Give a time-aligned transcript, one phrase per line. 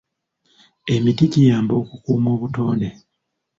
[0.93, 2.89] Emiti giyamba okukuuma obutonde.